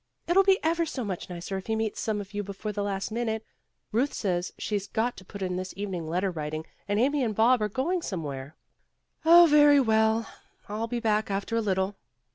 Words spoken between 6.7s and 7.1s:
and